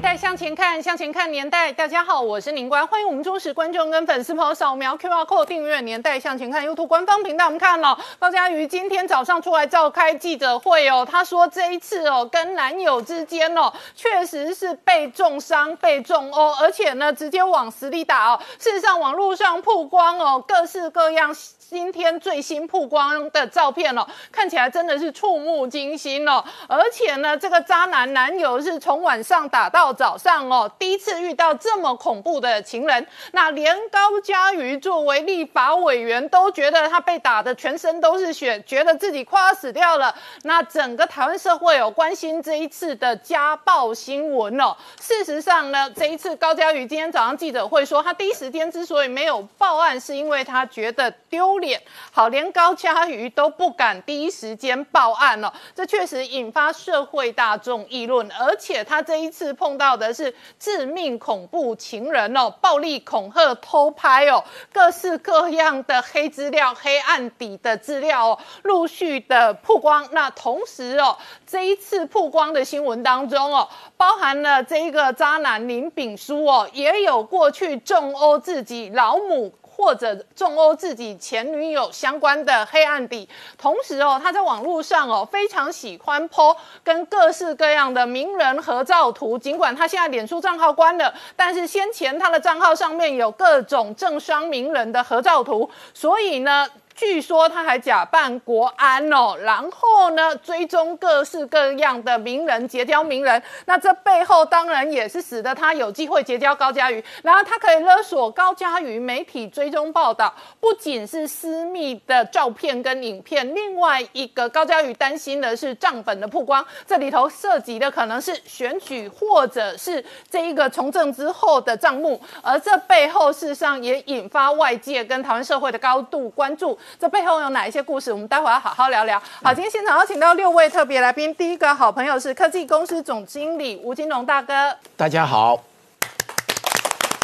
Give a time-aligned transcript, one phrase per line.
[0.00, 1.70] 年代向前看，向前看年代。
[1.70, 7.44] 大家好，我是宁官，欢迎我们忠实观众跟粉丝朋友扫描 QR Code 订阅《年代向前看》YouTube 官方频道。
[7.44, 18.40] 我们看了高嘉瑜今天早上出来召开记者会哦，他说这一次哦跟男友之间哦确实是被重伤、被重殴，而且呢直接往死里打哦。
[18.58, 21.36] 事实上，网络上曝光哦各式各样。
[21.70, 26.42] 今天最新曝光的照片哦，看起来真的是触目惊心哦。
[26.66, 33.06] 而且呢，这个渣男男友是从晚上打到早上哦，第一次遇到这么恐怖的情人。
[33.30, 40.12] 那连高嘉瑜作为立法委员都觉得他被打的全身都是血，觉得自己快要死掉了。
[40.42, 44.76] 那整个台湾社会有关心这一次的家暴新闻哦。
[45.00, 51.59] 事实上呢，这一次高嘉瑜今天早上记者会说，他第一时间之所以没有报案，是因为他觉得丢。
[51.60, 51.80] 脸
[52.12, 58.28] 好，连高嘉瑜都不敢第一时间报案了，这确实引发社会大众议论。
[58.32, 64.42] 而且他这一次碰到的是致命恐怖情人哦，暴力恐吓、偷拍哦，
[64.72, 70.08] 各式各样的黑资料、黑暗底的资料哦，陆续的曝光。
[70.12, 71.16] 那同时哦，
[71.46, 79.52] 这一次曝光的新闻当中哦，包含了这一个渣男林炳书哦，也有过去重殴自己老母。
[79.80, 83.26] 或者重殴自己前女友相关的黑暗底，
[83.56, 86.54] 同时哦，他在网络上哦非常喜欢 po
[86.84, 89.38] 跟各式各样的名人合照图。
[89.38, 96.68] 尽管他现在脸书账号关了，但是先前他的账号上面有各种政商名人的合照图，所以呢。
[97.00, 103.42] 据说他还假扮国安哦，然后呢追踪各式各样的名人，结交名人。
[103.64, 126.78] 那这背后当然也是使得他有机会结交高嘉瑜，然后他可以勒索高嘉瑜媒体追踪报道，不仅是私密的照片跟影片，另外一个高嘉瑜担心的是账本的曝光，这里头涉及的可能是选举或者是这一个从政之后的账目，而这背后事实上也引发外界跟台湾社会的高度关注。
[126.98, 128.12] 这背后有哪一些故事？
[128.12, 129.20] 我们待会要好好聊聊。
[129.42, 131.34] 好，今天现场邀请到六位特别来宾。
[131.34, 135.58] 第一个好朋友是科技公司总经理吴金龙大哥，大家好。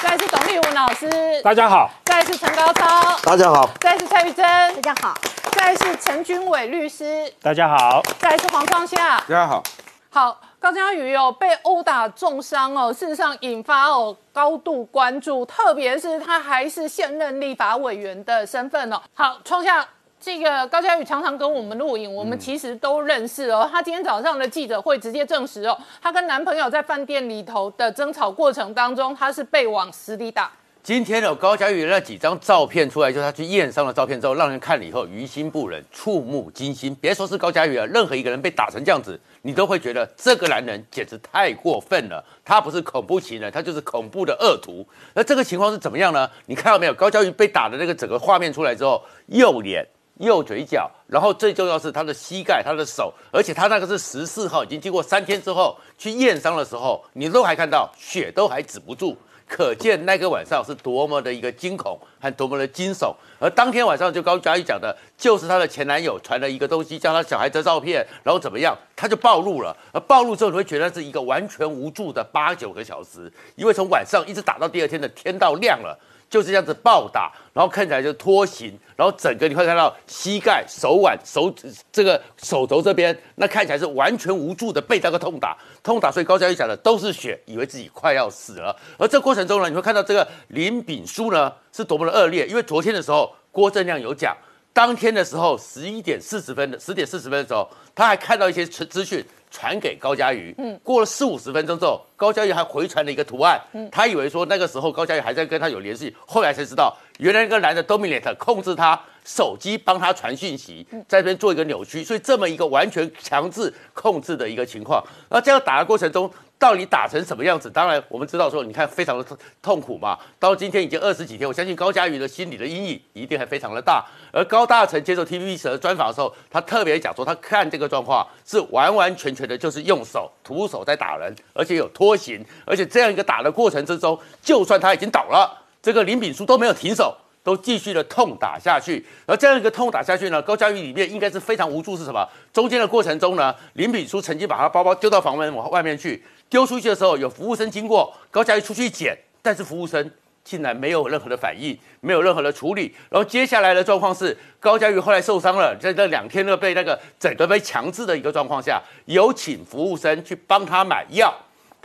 [0.03, 1.11] 再是董立武老师，
[1.43, 1.91] 大家好。
[2.05, 3.69] 再是陈高超，大家好。
[3.81, 4.45] 再是蔡玉珍，
[4.81, 5.15] 大家好。
[5.53, 8.03] 再是陈君伟律师，大家好。
[8.19, 9.63] 再是黄创夏，大家好。
[10.11, 10.41] 好。
[10.59, 19.01] 高嘉瑜哦，被殴打重伤哦，事实上引发哦高度关注，特别是他还是现任立法委员的身份哦。
[19.15, 19.87] 好，创下
[20.19, 23.69] 这个高嘉瑜常常跟我们录影，我们其实都认识哦。
[23.71, 30.51] 她今天早上的记者会直接证实哦，她跟男朋友在饭店里头的争吵过程当中，她是被往死里打。
[30.87, 36.95] 今天有高嘉瑜那几张照片出来，就是他去验伤的照片之后，让人看了以后于心不忍、触目惊心。
[37.01, 42.25] 别说是高嘉瑜了，任何一个人被打成这样子，你都会觉得这个男人简直太过分了。
[42.45, 44.87] 他不是恐怖情人，他就是恐怖的恶徒。
[45.13, 46.31] 那这个情况是怎么样呢？
[46.47, 46.95] 你看到没有？
[46.95, 49.85] 高嘉瑜被打的那个整个画面出来之后，右脸、
[50.19, 59.17] 右嘴角，然后最重要是他的膝盖、他的手，而且他那个是十四号，已经经过三天之后去验伤的时候，你都还看到血都还止不住。
[59.49, 69.77] 可见那个晚上是多么的一个惊恐和多么的惊悚，而当天晚上就高嘉瑜讲的，就是她的前男友传了一个东西，叫她小孩的照片，然后怎么样，她就暴露了。
[69.93, 75.97] 而暴露之后，你会觉得是一个完全无助的八九个小时，因为从晚上一直打到第二天的天到亮了。
[76.29, 81.55] 就是这样子暴打，然后看起来就拖行，然后整个你会看到膝盖、手腕、手
[81.93, 86.11] 这个手肘这边，那看起来是完全无助的被这个痛打，痛打。
[86.11, 88.77] 所以高嘉瑜讲的都是血，以为自己快要死了。
[88.99, 94.37] 而这过程中呢，你会看到这个林炳书呢是多么的恶劣，因为昨天的时候郭正亮有讲，
[94.77, 99.25] 当天的时候十一点四十分的十点四十分的时候，他还看到一些资资讯。
[99.49, 116.31] 传给高佳瑜，嗯，过了四五十分钟之后，高佳瑜还回传了一个图案，嗯，他以为说那个时候高佳瑜还在跟他有联系，后来才知道，原来那个男的 Dominate 控制他手机，帮他传讯息，在这边做一个扭曲，所以这么一个完全强制控制的一个情况，那这样打的过程中。
[116.59, 117.71] 到底打成什么样子？
[117.71, 120.19] 当然，我们知道说，你看非常的痛苦嘛。
[120.39, 124.05] 到今天已经二十几天，我相信高嘉瑜的心理的阴影一定还非常的大。
[124.33, 137.15] 而高大成接受 TVB 的专访的时候，他特别讲说，他看这个状况是完完全全的就是用手徒手在打人，而且有拖行，而且这样一个打的过程之中，就算他已经倒了，这个林炳书都没有停手。
[137.47, 139.07] 都继续的痛打下去。
[139.25, 142.29] 而这样一个痛打下去呢，高嘉瑜里面应该是非常无助，是什么？
[142.53, 146.21] 中间的过程中呢，林炳书曾经把他包包丢到房门往外面去，
[146.51, 150.11] 丢出去的时候有服务生经过，高嘉瑜出去捡，但是服务生。
[150.47, 152.95] 竟然没有任何的反应，没有任何的处理。
[153.11, 161.35] 然后接下来的状况是，高佳瑜后来受伤了，在这两天呢被那个整个被强制的一个状况下，有请服务生去帮他买药，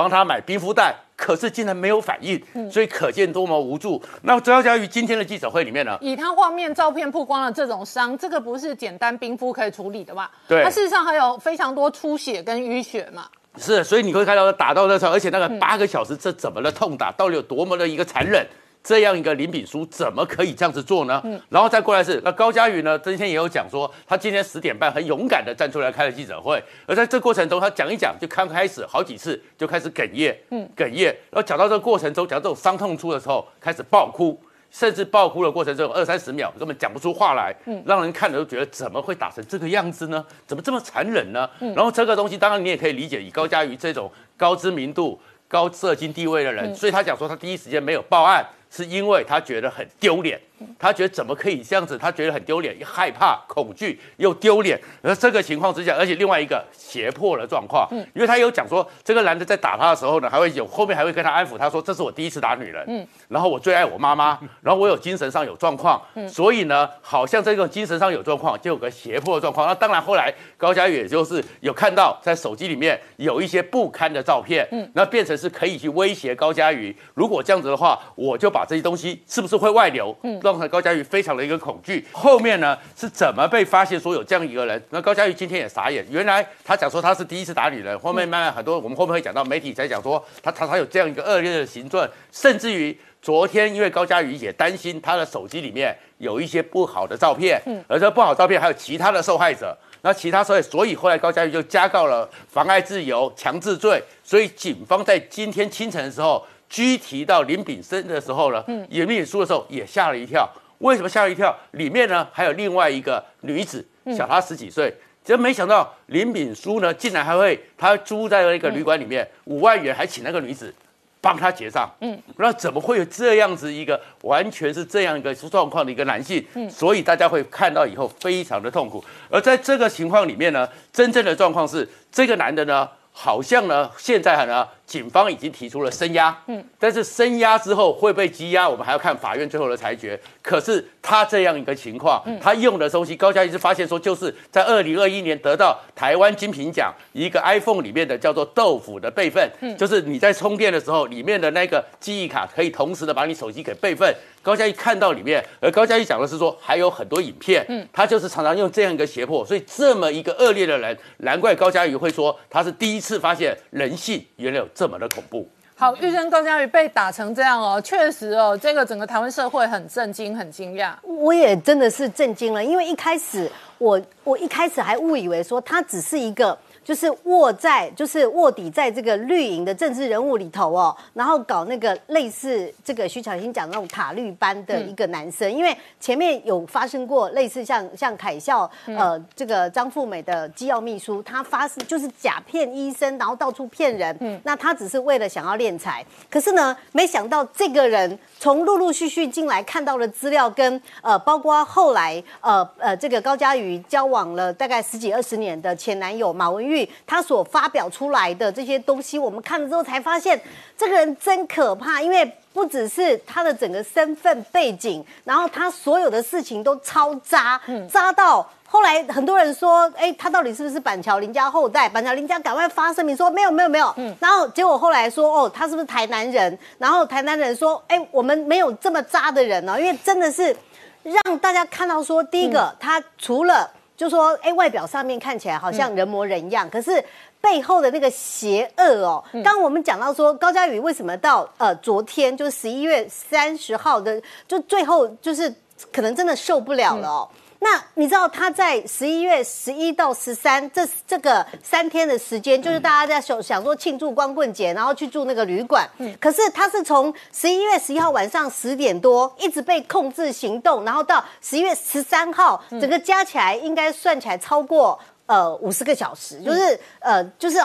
[0.02, 4.02] 帮他买冰敷袋，可是竟然没有反应，所以可见多么无助。
[4.24, 10.32] 那高佳于今天的记者会里面呢，以他画面照片曝光了这种伤，这个不是简单冰敷可以处理的吧？
[10.48, 13.28] 对，他事实上还有非常多出血跟淤血嘛。
[13.58, 18.44] 是，所以你会看到打到那时候，而且那个八个小时，这怎么的痛打，到底有多么的一个残忍？
[18.84, 21.22] 这样一个林炳书怎么可以这样子做呢？
[21.24, 22.98] 嗯，然后再过来是那高嘉瑜呢？
[23.00, 34.40] 今天也有讲说，他今天十点半很勇敢的站出来开了记者会，而在这过程中，他讲一讲就刚开始好几次就开始哽咽，嗯，哽咽，然后讲到这个过程中，讲到这种伤痛处的时候，开始爆哭。
[34.74, 40.26] 甚至爆哭的过程中二三十秒根本讲不出话来，嗯，让人看了都觉得怎么会打成这个样子呢？
[40.48, 41.46] 怎么这么残忍呢？
[41.60, 45.20] 嗯，然后这个东西当然你也可以理解，以高嘉瑜这种高知名度、
[45.50, 50.40] 高社经地位的人，所以他讲说他第一时间没有报案，是因为他觉得很丢脸。
[50.80, 51.98] 他觉得怎么可以这样子？
[51.98, 54.80] 他觉得很丢脸，又害怕、恐惧又丢脸。
[55.02, 69.68] 而这个情况之下，而且另外一个胁迫的状况，嗯，因为他有讲说，这个男的在打他的时候呢，还会有后面还会跟他安抚他说，这是我第一次打女人，嗯，然后我最爱我妈妈，然后我有精神上有状况，嗯，所以呢，好像这个精神上有状况，就有个胁迫的状况。
[69.68, 80.40] 那当然后来高佳宇也就是有看到在手机里面有一些不堪的照片，嗯，那变成是可以去威胁高佳宇，如果这样子的话，我就把这些东西是不是会外流，嗯。
[80.68, 84.82] 高嘉瑜非常的一个恐惧，后面呢是怎么被发现说有这样一个人？
[84.90, 106.46] 那高嘉瑜今天也傻眼，原来他讲说他是第一次打女人，后面慢慢很多我们后面会讲到媒体才讲说他他他有这样一个恶劣的行状，甚至于昨天因为高嘉瑜也担心他的手机里面有一些不好的照片，嗯，而这不好照片还有其他的受害者，那其他所以所以后来高嘉瑜就加告了妨碍自由强制罪，所以警方在今天清晨的时候。
[106.72, 110.50] 拘提到林炳生的时候呢，嗯，林炳书的时候也吓了一跳。
[110.78, 111.54] 为什么吓了一跳？
[111.72, 113.86] 里面呢还有另外一个女子，
[114.16, 114.92] 小他十几岁。
[115.24, 120.74] 真没想到林炳书呢，竟然还会他租在那个旅馆里面五万元，还请那个女子
[121.20, 121.88] 帮他结账。
[122.00, 126.44] 嗯，那怎么会有这样子一个完全是这样一个状况的一个男性？
[126.56, 129.04] 嗯，所以大家会看到以后非常的痛苦。
[129.30, 132.90] 而在这个情况里面呢，真正的状况是这个男的呢，
[133.24, 134.68] 好像呢现在呢。
[134.92, 140.20] 警方已经提出了声押，嗯，但是声押之后会被羁押，我们还要看法院最后的裁决。
[140.42, 154.14] 可是他这样一个情况，他用的东西，高嘉瑜是发现说，就是在二零二一年得到台湾金品奖一个 iPhone 里面的叫做豆腐的备份，嗯，就是你在充电的时候，里面的那个记忆卡可以同时的把你手机给备份。
[154.44, 164.68] 高嘉瑜看到里面，而高嘉瑜讲的是说还有很多影片，嗯，他就是常常用这样一个胁迫，所以这么一个恶劣的人，难怪高嘉瑜会说他是第一次发现人性原来有。
[164.74, 165.48] 这么的恐怖。
[165.76, 170.94] 好，玉珍高嘉瑜被打成这样哦，确实哦，这个整个台湾社会很震惊，很惊讶。
[171.04, 176.58] 我也真的是震惊了，因为一开始我我一开始还误以为说他只是一个。
[176.84, 206.71] 就是卧在，就是卧底在这个绿营的政治人物里头哦，然后搞那个类似这个徐巧芯讲的那种塔绿班的一个男生，因为前面有发生过类似像像凯孝呃这个张富美的机要秘书，他发誓就是假骗医生，然后到处骗人，嗯，那他只是为了想要敛财，可是呢，没想到这个人从陆陆续续进来看到的资料跟呃，包括后来呃呃这个高嘉瑜交往了大概十几二十年的前男友马文玉。
[207.08, 210.40] 他所发表出来的这些东西，我们看了之后才发现，
[210.78, 212.02] 这个人真可怕。
[212.02, 217.60] 因为不只是他的整个身份背景，然后他所有的事情都超渣，
[217.92, 221.88] 渣到后来很多人说，哎，他到底是不是板桥林家后代？
[221.88, 223.94] 板桥林家赶快发声明说没有没有没有。
[224.20, 226.58] 然后结果后来说，哦，他是不是台南人？
[226.78, 230.56] 然后台南人说，哎，我们没有这么渣的人哦，因为真的是
[231.04, 233.70] 让大家看到说，第一个他除了。
[234.02, 236.92] 就说，哎，外表上面看起来好像人模人样，可是
[237.40, 239.24] 背后的那个邪恶哦。
[239.44, 245.54] 刚我们讲到说，高嘉宇为什么到呃昨天就是十一月三十号的，就最后就是
[245.94, 247.30] 可能真的受不了了哦。
[247.64, 255.88] 那你知道他在十一月十一到十三这这个三天的时间，就是大家在想想说庆祝光棍节，然后去住那个旅馆。
[256.00, 267.60] 嗯，可是他是从十一月十一号晚上十点多一直被控制行动，然后到十一月十三号，整个加起来应该算起来超过呃五十个小时，就是呃就是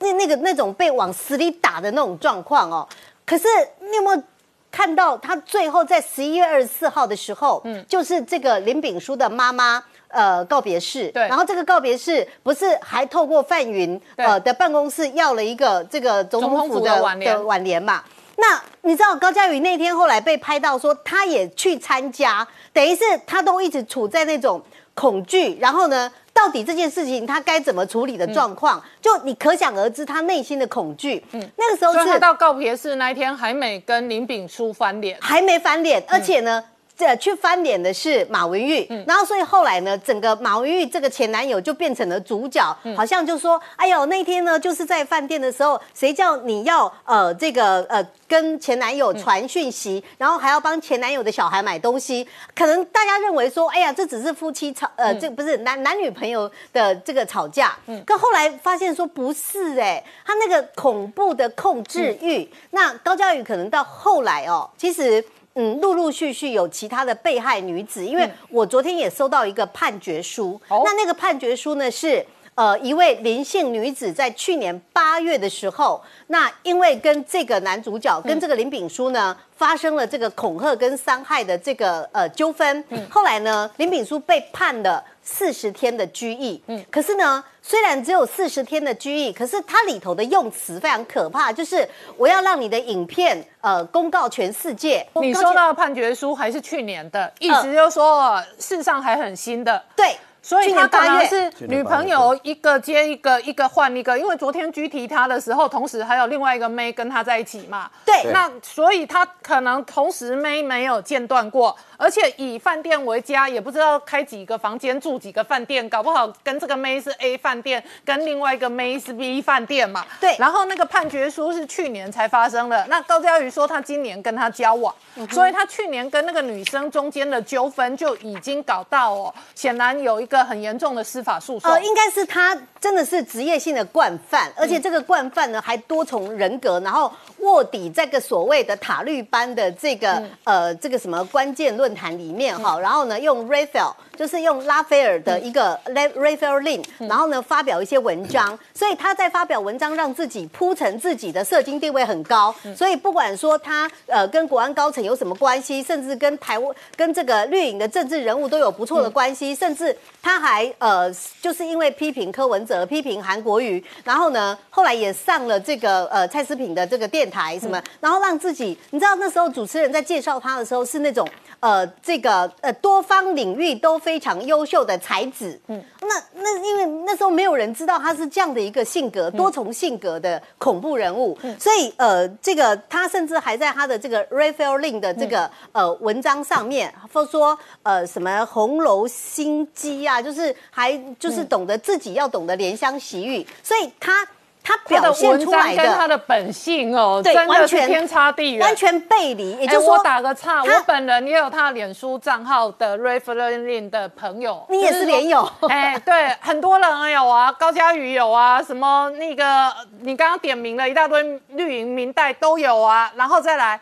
[0.00, 2.86] 那那个那种被往死里打的那种状况哦。
[3.24, 3.48] 可是
[3.80, 4.22] 你有没有
[4.70, 9.82] 看到他最后在十一月二十四号的时候，嗯，就是这个林炳书的妈妈。
[10.10, 18.02] 呃，告别式，对，然后这个告别式不是还透过范云呃的办公室要了一个这个总统府的的挽联嘛？
[18.36, 24.62] 那你知道高嘉瑜那天后来被拍到说他也去参加，等于是他都一直处在那种
[24.94, 31.20] 恐惧，然后呢，到底这件事情他该怎么处理的状况，就你可想而知他内心的恐惧。
[31.32, 36.62] 嗯，那个时候是到告别式那一天还没跟林炳书翻脸，还没翻脸，而且呢。
[36.98, 65.24] 这去翻脸的是马文玉，然后所以后来呢，整个马文玉这个前男友就变成了主角，好像就说，哎呦那天呢就是在饭店的时候，谁叫你要呃这个呃跟前男友传讯息，然后还要帮前男友的小孩买东西，可能大家认为说，哎呀这只是夫妻吵，呃这不是男男女朋友的这个吵架，可后来发现说不是哎，他那个恐怖的控制欲，那高嘉宇可能到后来哦，其实。
[65.60, 70.58] 嗯，陆陆续续有其他的被害女子，因为我昨天也收到一个判决书。
[70.70, 72.24] 那那个判决书呢是，
[72.54, 86.62] 呃，一位林姓女子在去年八月的时候，那因为跟这个男主角跟这个林炳书呢发生了这个恐吓跟伤害的这个呃纠纷，后来呢林炳书被判了四十天的拘役。
[86.66, 87.44] 嗯，可是呢。
[87.60, 95.06] 虽然只有四十天的拘役，可是它里头的用词非常可怕，就是我要让你的影片呃公告全世界。
[95.20, 99.84] 你收到的判决书还是去年的，意思就是说世上还很新的。
[99.94, 100.16] 对。
[100.40, 104.18] 所以他可能是女朋友一个接一个，一个换一个。
[104.18, 107.90] 因为昨天拘提他的时候，同时还有另外一个妹跟他在一起嘛。
[108.04, 120.06] 对，那所以他可能同时妹没有间断过，而且以饭店为家，也不知道开几个房间住几个饭店，搞不好跟这个妹是 A 饭店，跟另外一个妹是 B 饭店嘛。
[120.20, 122.86] 对，然后那个判决书是去年才发生的。
[122.88, 124.94] 那高嘉瑜说他今年跟他交往，
[125.30, 130.38] 所以他去年跟那个女生中间的纠纷就已经搞到哦，显然有一个。
[130.48, 159.96] 很严重的司法诉讼，呃，应该是他真的是职业性的惯犯，而且这个惯犯呢还多重人格，然后卧底这个所谓的塔绿班的这个呃这个什么关键论坛里面哈，然后呢用 Raphael 就是用拉斐尔的一个 Raphael Lin，然后呢发表一些文章，所以他在发表文章让自己铺成自己的社经地位很高，所以不管说他呃跟国安高层有什么关系，甚至跟台湾跟这个绿营的政治人物都有不错的关系，甚至。
[160.20, 161.10] 他还呃，
[161.40, 171.26] 就是因为批评柯文哲、批评韩国瑜，然后呢，后来也上了这个呃蔡思品的这个电台什么，然后让自己，你知道那时候主持人在介绍他的时候是那种
[171.60, 189.98] 呃这个呃多方领域都非常优秀的才子，嗯，那那因为那时候没有人知道他是这样的一个性格，多重性格的恐怖人物，所以呃这个他甚至还在他的这个 Raphael Lin 的这个呃文章上面说说呃什么红楼心机。
[190.08, 194.26] 啊，就是还就是懂得自己要懂得怜香惜玉，所以他
[194.68, 199.52] 他表现出来的跟他的本性哦，对，完全天差地远，完全背离。
[199.52, 205.50] 也就是说，打个岔，我本人也有他的脸书账号的 r e f e r e n c 的朋友，你也是连友？
[205.70, 213.80] 哎，对，很多人有啊，高嘉瑜有啊，什么那个你刚刚点名了一大堆绿营明代都有啊，然后再来。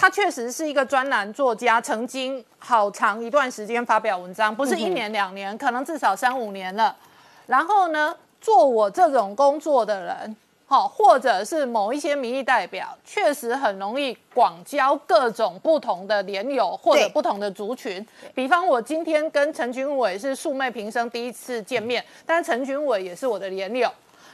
[0.00, 6.94] 他确实是一个专栏作家，曾经好长一段时间发表文章，不是一年两年，可能至少三五年了。
[7.46, 18.06] 然后呢，做我这种工作的人，好，或者是某一些民意代表，确实很容易广交各种不同的连友或者不同的族群。
[18.34, 23.90] 比方我今天跟陈君伟是素昧平生第一次见面，但是陈君伟也是我的连友。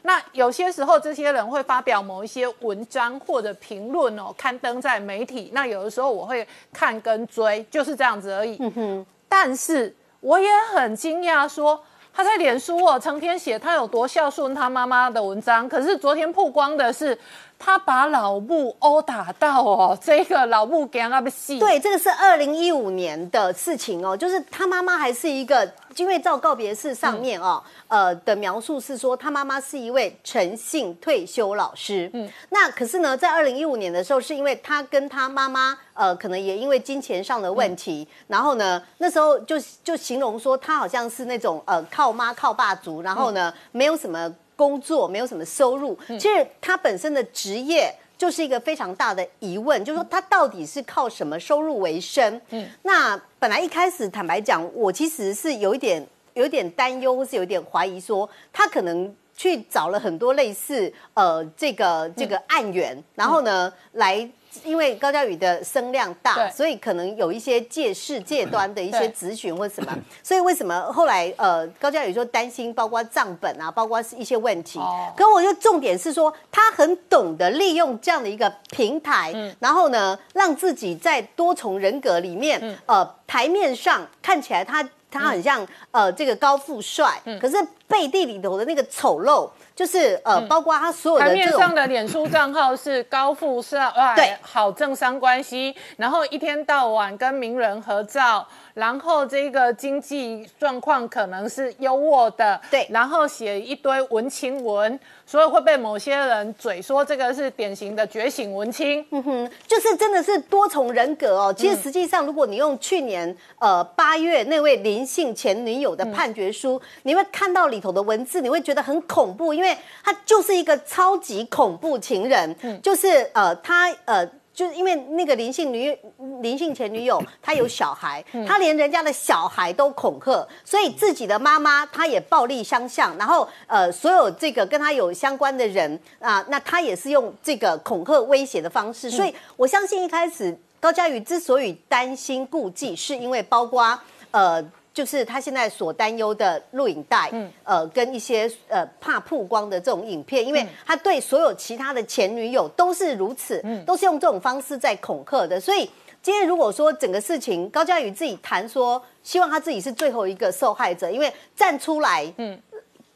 [0.07, 5.51] 那有些时候，这些人会发表某一些文章或者评论哦，刊登在媒体。
[5.55, 8.59] 那有的时候我会看跟追，就是这样子而已。
[8.61, 9.07] 嗯哼。
[9.27, 11.83] 但是我也很惊讶，说
[12.15, 15.69] 他在脸书哦，成天写他有多孝顺他妈妈的文章。
[15.69, 17.19] 可是昨天曝光的是。
[17.57, 21.59] 他把老木殴打到哦， 这个老木给他不戏。
[21.59, 32.11] 对，这个是二零一五年的事情哦，就是他妈妈还是一个，因为照告别式上面哦，呃的描述是说他妈妈是一位诚信退休老师。
[32.13, 44.33] 嗯，那可是呢，在二零一五年的时候，是因为他跟他妈妈呃，可能也因为金钱上的问题，然后呢，那时候就就形容说他好像是那种呃靠妈靠爸族，然后呢没有什么。
[44.57, 52.41] 工作没有什么收入，其实他本身的职业就是一个非常大的疑问，就是说他到底是靠什么收入为生？
[52.51, 64.29] 嗯，那本来一开始坦白讲，我其实是有一点有一点担忧，或是有一点怀疑，说他可能去找了很多类似呃这个这个案源，然后呢来。
[64.63, 74.79] 因为高嘉宇的声量大，所以可能有一些借势借端的一些咨询或什么， 所以为什么后来呃高嘉宇说担心，包括账本啊，包括是一些问题。
[74.79, 75.13] 哦。
[75.17, 87.57] 可我就重点是说，他很懂得利用这样的一个平台，然后呢，让自己在多重人格里面，呃，台面上看起来他他很像呃这个高富帅，可是
[87.95, 89.49] 背地里头的那个丑陋。
[89.75, 98.47] 就是呃，包括他所有的台面上的脸书账号是高富帅， 对，好政商关系，然后一天到晚跟名人合照。
[98.75, 102.87] 然后这个经济状况可能是优渥的，对。
[102.91, 109.05] 然后写一堆文青文，所以会被某些人嘴说这个是典型的觉醒文青。
[109.11, 111.55] 嗯哼，就是真的是多重人格哦。
[111.57, 122.57] 其实实际上，如果你用去年呃八月那位林姓前女友的判决书，你会看到里头的文字，你会觉得很恐怖，因为他就是一个超级恐怖情人。
[122.63, 124.27] 嗯，就是呃他呃。
[124.55, 125.99] 就是因为那个林姓女
[126.41, 143.99] 林姓前女友，她有小孩，她连人家的小孩都恐吓，所以自己的妈妈她也暴力相向，然后呃，所有这个跟她有相关的人啊，那她也是用这个恐吓威胁的方式，所以我相信一开始高嘉瑜之所以担心顾忌，是因为包括
[144.31, 144.65] 呃。
[144.95, 155.61] 就是他现在所担忧的录影带，嗯，呃，跟一些呃怕曝光的这种影片，因为他对所有其他的前女友都是如此，嗯，都是用这种方式在恐吓的。
[155.61, 155.91] 所以
[156.23, 162.57] 今天如果说整个事情高嘉宇自己谈说，希望他自己是最后一个受害者，因为站出来，嗯，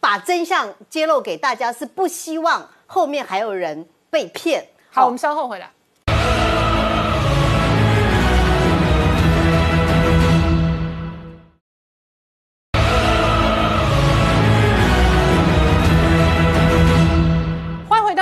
[0.00, 4.66] 把真相揭露给大家，是不希望后面还有人被骗。
[4.90, 5.70] 好，我们稍后回来。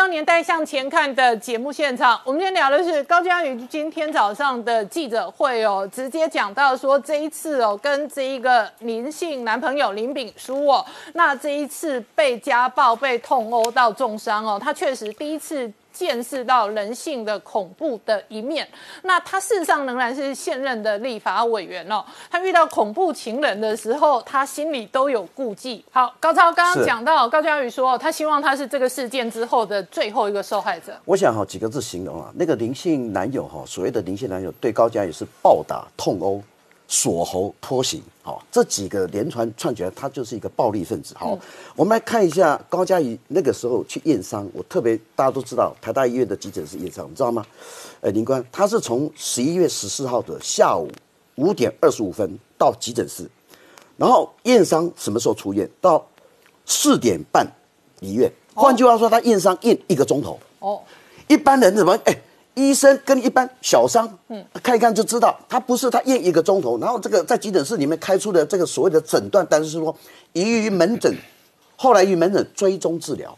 [0.09, 10.85] 年代向前看的节目现场，我们今天聊的是高嘉瑜今天早上的记者会哦，直接讲到说这一次哦，跟这一个林姓男朋友林炳书哦，
[11.15, 15.73] 那这一次被家暴、被痛殴到重伤哦，他确实第一次。
[15.97, 18.69] 见识到人性的恐怖的一面，
[19.05, 22.05] 那他事实上仍然是现任的立法委员哦。
[22.31, 25.83] 他遇到恐怖情人的时候，他心里都有顾忌。
[25.91, 30.93] 好，高超刚刚讲到高嘉宇说，他希望他是这个事件之后的最后一个受害者。
[31.07, 36.43] 我想哈几个字形容啊，那个灵性男友哈，所谓的灵性男友对高嘉宇是暴打痛殴。
[36.89, 41.15] 锁喉拖行，好，这几个连串串起来，他就是一个暴力分子。
[41.19, 41.37] 好，
[41.75, 47.45] 我们来看一下高嘉瑜那个时候去验伤，我特别大家都知道台大医院的急诊室验伤，你知道吗？
[48.01, 50.89] 呃，林官，他是从十一月十四号的下午
[51.35, 53.29] 五点二十五分到急诊室，
[53.97, 55.69] 然后验伤什么时候出院？
[55.81, 56.07] 到
[56.65, 57.45] 四点半
[57.99, 58.31] 离院。
[58.55, 60.39] 换句话说，他验伤验一个钟头。
[60.61, 60.81] 哦，
[61.27, 61.99] 一般人怎么？
[62.05, 62.17] 哎。
[62.57, 69.95] 医生跟一般小伤，嗯，看一看就知道，他不是他验一个钟头，然后这个在急诊室里面开出的这个所谓的诊断单是说，
[70.33, 71.15] 移于门诊，
[71.77, 73.37] 后来于门诊追踪治疗，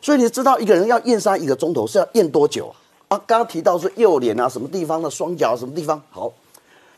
[0.00, 2.72] 所以你知道一个人要验伤一个钟头是要验多久
[3.08, 3.18] 啊？
[3.26, 6.00] 刚刚提到是右脸啊，什么地方的双脚什么地方？
[6.10, 6.32] 好，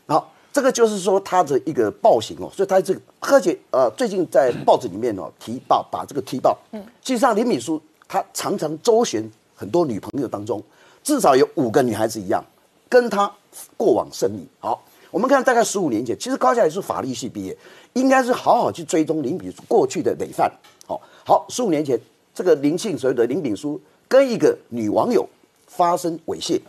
[0.05, 10.61] 好，这个就是说他的一个暴行哦，所以他这个而且呃最近在报纸里面哦提报把这个提报，嗯，实际上林敏书他常常周旋很多女朋友当中。
[11.07, 12.43] 至少有五个女孩子一样，
[12.89, 13.31] 跟他
[13.77, 14.45] 过往甚密。
[14.59, 17.57] 好，我们看大概十五年前，其实高嘉也是法律系毕业，
[17.93, 20.51] 应该是好好去追踪林炳书过去的累犯。
[20.85, 21.97] 好，好，十五年前，
[22.35, 25.25] 这个林姓所谓的林炳书跟一个女网友
[25.65, 26.59] 发生猥亵，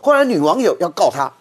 [0.00, 1.32] 后来女网友要告他，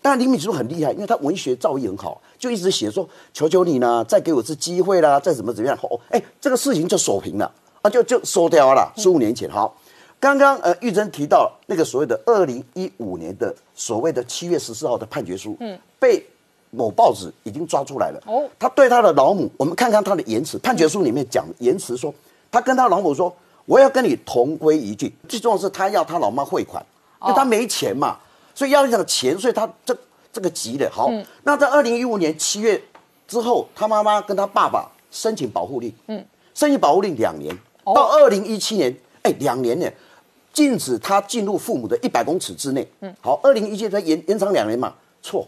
[0.00, 5.76] 但林炳书很厉害，因为他文学造诣很好，就一直写说求求你呢，再给我次机会啦，再怎么怎么样。
[5.82, 8.92] 哦，哎，这个事情就锁平了啊，就就收掉了。
[8.96, 9.76] 十五年前，好。
[10.20, 16.26] 刚刚呃，玉珍提到那个所谓的二零一五年的所谓的七月十四号的判决书，嗯，被
[16.70, 18.20] 某报纸已经抓出来了。
[18.26, 20.58] 哦，他对他的老母，我们看看他的言辞。
[20.58, 22.12] 判决书里面讲言辞说，
[22.50, 23.32] 他跟他老母说，
[23.64, 25.12] 我要跟你同归于尽。
[25.28, 26.84] 最重要是他要他老妈汇款，
[27.22, 28.18] 因为他没钱嘛，
[28.56, 29.96] 所以要这个钱，所以他这
[30.32, 30.90] 这个急的。
[30.90, 31.08] 好，
[31.44, 32.82] 那在二零一五年七月
[33.28, 39.88] 之后，他妈妈跟他爸爸申请保护令，嗯，申请保护令两年，到二零一七年，哎，两年呢。
[40.58, 42.84] 禁止他进入父母的一百公尺之内。
[42.98, 44.92] 嗯，好，二零一七年延延长两年嘛？
[45.22, 45.46] 错，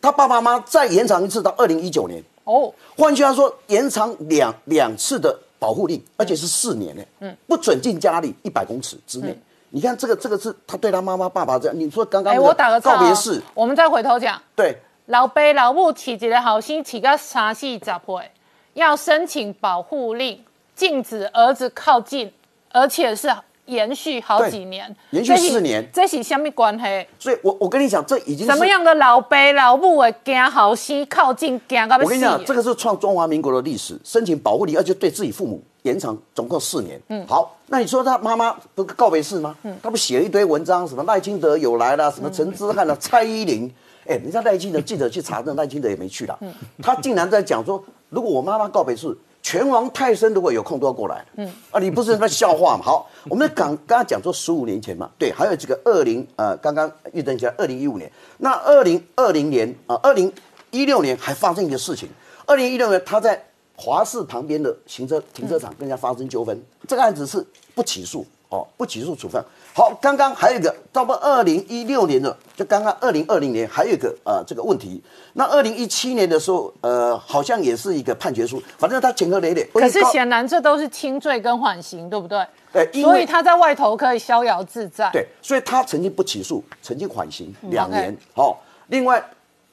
[0.00, 2.22] 他爸爸妈妈再延长一次到二零一九年。
[2.44, 7.02] 哦，换句话说，延长两两次的保护令，而且是四年呢。
[7.18, 9.36] 嗯，不准进家里一百公尺之内。
[9.70, 11.76] 你看这个这个是他对他妈妈爸爸这样。
[11.76, 14.40] 你说刚刚我打个告别式，我们再回头讲。
[14.54, 18.30] 对，老爸老母起一个好心，起个三四十岁，
[18.74, 20.40] 要申请保护令。
[20.76, 22.30] 禁止儿子靠近，
[22.70, 23.34] 而且是
[23.66, 27.06] 延续好几年，延续四年这是什么关系？
[27.18, 37.00] 所以我我跟你讲，这已经是什么样的老爸老母会惊好心靠近，惊我跟你讲，这个是创中华民国的历史，申请保护令，而且对自己父母延长总共四年。
[37.08, 39.54] 嗯，好，那你说他妈妈不告别式吗？
[39.62, 43.72] 嗯，他不写了一堆文章，什么赖清德有来了，什么陈之汉了，蔡依林。
[44.08, 46.38] 哎，人家赖清德记者去查，证赖清德也没去了。
[46.80, 49.12] 他竟然在讲说，如果我妈妈告别式，
[49.46, 51.24] 拳王泰森如果有空都要过来。
[51.36, 52.82] 嗯，啊，你不是在笑话吗？
[52.82, 60.32] 好，我们刚刚刚讲说十五年前嘛，对，还有这个二零呃，刚刚玉珍讲二零一五年，那二零二零年啊，二零
[60.72, 62.08] 一六年还发生一个事情，
[62.44, 63.40] 二零一六年他在
[63.76, 69.42] 华视旁边的行车停车场跟人家发生纠纷，这个案子是不起诉哦，不起诉处分。
[69.74, 75.02] 好，刚刚还有一个，到不二零一六年的，就刚刚二零二零年还有一个呃这个问题。
[75.34, 79.62] 那二零一七年的时候，呃，好像也是一个判决书，反正他前科累累。
[79.74, 82.46] 可是高显然这都是轻罪跟缓刑，对不对？
[82.72, 85.10] 对所以他在外头可以逍遥自在。
[85.12, 88.16] 对，所以他曾经不起诉，曾经缓刑两年。
[88.34, 89.22] 好、另外，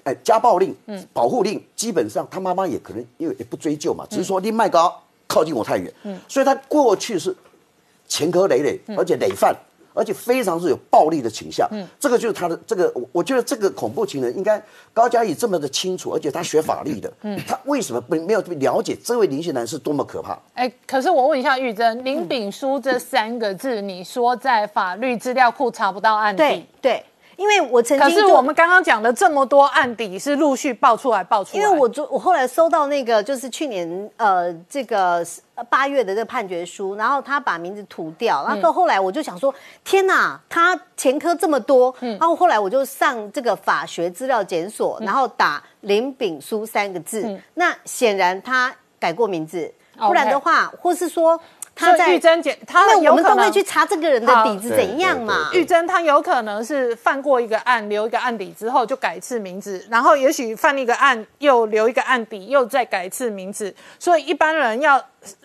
[0.04, 0.76] 哎，家暴令、
[1.14, 7.36] 保护令，基本上他妈妈也可能因为也不追究嘛，只是说你麦高靠近我太远，嗯所以他过去是
[8.08, 9.56] 前科累累，而且累犯。
[9.96, 11.88] 而且非常是有暴力的倾向，嗯。
[12.00, 14.60] 这个就是他的这个，我我觉得这个恐怖情人应该
[14.92, 17.40] 高嘉怡这么的清楚，而且他学法律的，嗯。
[17.48, 20.36] 他为什么不没有了解这位林姓男是多么可怕？
[20.56, 51.40] 哎，可是我问一下玉珍，林炳书这三个字，你说在法律资料库查不到案对底，对，因为我曾经可是我们刚刚讲的这么多案底是陆续爆出来爆出来，因为我昨我后来收到那个就是去年呃这个呃八月的这个判决书，然后他把名字涂掉，然后到后来我就想说，天哪，他前科这么多，然后后来我就上这个法学资料检索，然后打林炳书三个字，那显然他改过名字，不然的话，或是说
[51.76, 55.50] 他在玉珍姐，她那我们有可能都会去查这个人的底子怎样嘛？
[55.54, 65.40] 玉珍他有可能是犯过一个案，留一个案底之后就改一次名字，然后也许犯一个案又留一个案底，又再改一次名字，所以一般人要呃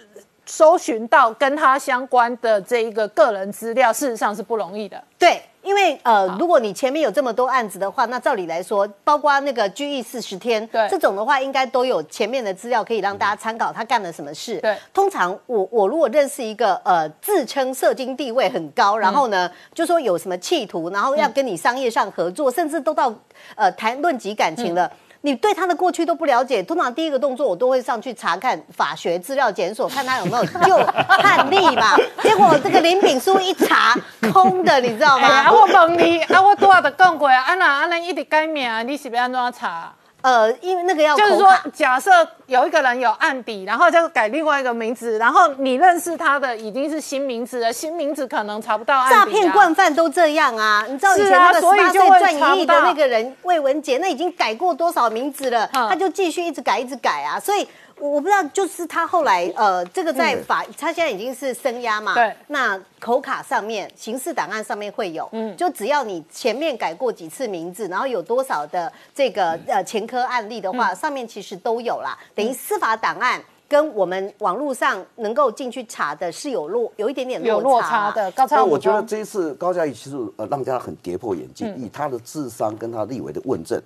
[0.44, 5.02] 搜寻到跟他相关的这一个个人资料，事实上是不容易的。
[5.18, 10.88] 对，因为呃，如果你前面有这么多案子的话，那照理来说，包括那个拘役四十天，对。
[10.88, 14.58] 这种的话，应该都有前面的资料可以让大家参考，他干了什么事。
[14.62, 14.74] 对。
[14.94, 23.12] 通常我我如果认识一个呃自称社经地位很高，然后呢就说有什么企图，然后要跟你商业上合作，甚至都到
[23.54, 24.90] 呃谈论及感情了。
[25.22, 30.76] 你对他的过去都不了解，通常第一个动作我都会上去查看法学资料检索，看他有没有旧
[31.18, 31.96] 判例嘛。
[32.22, 33.94] 结果这个林炳书一查，
[34.32, 35.26] 空的，你知道吗？
[35.28, 39.92] 哎啊，我问你，啊，我多少的讲过啊，啊那啊那一直改名，你是要安怎查？
[40.20, 42.10] 呃，因为那个要就是说，假设
[42.46, 49.24] 有一个人有案底，然后就改另外一个名字，然后你认识他的已经是新名字了，新名字可能查不到案底、啊。
[49.24, 50.84] 诈骗惯犯都这样啊！
[50.88, 57.38] 你知道以是前那个八岁赚一亿的那个人魏文杰，那已经改过多少名字了，嗯他就继续一直改，一直改啊！
[57.38, 57.66] 所以。
[58.00, 62.36] 我我不知道，就是他后来呃，这个在法，他现在已经是声押嘛，嗯对。
[62.48, 69.62] 那口卡上面、刑事档案上面会有，嗯，就只要你前面改过几次名字，然后有多少的这个嗯。
[69.68, 73.42] 呃前科案例的话，上面其实都有啦，等于司法档案。
[73.70, 78.30] 跟我们网络上能够进去查的是有落有一点点有落差的。
[78.30, 83.78] 高超，但我觉得这一次高嘉瑜其实呃让大家很跌破眼镜，以他的智商跟他立委的问政，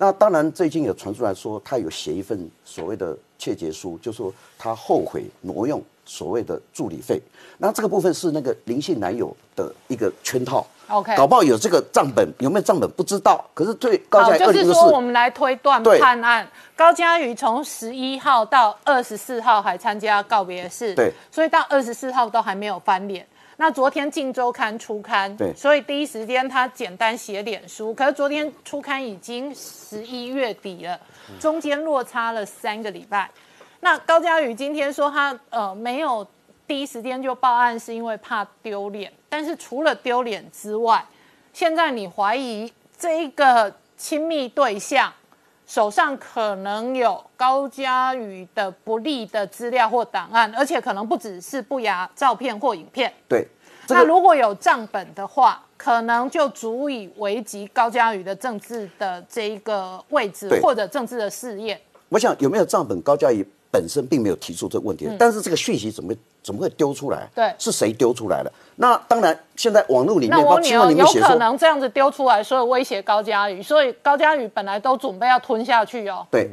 [0.00, 7.20] 那当然最近有传出来说他有写一份所谓的窃结书，就说他后悔挪用所谓的助理费，
[7.58, 10.64] 那这个部分是那个林姓男友的一个圈套。
[10.86, 13.44] OK 搞不好有这个账本，有没有账本不知道。
[13.52, 16.48] 可是对高嘉就是说我们来推断判案。
[16.76, 23.26] 高嘉瑜从十一号到二十四号还参加告别式，对，所以到二十四号都还没有翻脸。
[23.60, 27.92] 那昨天《镜周刊》出刊，对所以第一时间他简单写脸书。
[27.92, 30.98] 可是昨天出刊已经十一月底了，
[31.40, 33.28] 中间落差了三个礼拜。
[33.80, 36.24] 那高嘉宇今天说他呃没有
[36.68, 39.12] 第一时间就报案，是因为怕丢脸。
[39.28, 41.04] 但是除了丢脸之外，
[41.52, 45.12] 现在你怀疑这一个亲密对象
[45.68, 53.12] 手上可能有高嘉宇的不利的资料或档案，而且可能不只是不雅照片或影片。
[53.28, 53.46] 对，
[53.86, 61.78] 这那如果有账本的话，可能就足以危及高嘉宇的政治的这一个位置或者政治的事业。
[62.08, 67.18] 我想有没有账本，高嘉瑜本身并没有提出这个问题，但是这个讯息怎么会怎么会丢出来？
[67.18, 68.50] 嗯对是谁丢出来的？
[68.76, 76.26] 那当然，现在网络里面，那我问你哦，包括新闻里面有可写说，能这样子丢出来，所以威胁高嘉宇，所以高嘉宇本来都准备要吞下去哦。
[76.30, 76.50] 对，